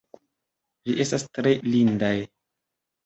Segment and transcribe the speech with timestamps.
[0.87, 2.13] Vi estas tre lindaj!